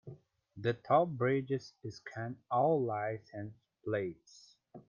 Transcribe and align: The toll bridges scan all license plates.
The 0.57 0.73
toll 0.73 1.05
bridges 1.05 1.73
scan 1.87 2.37
all 2.49 2.81
license 2.83 3.53
plates. 3.85 4.55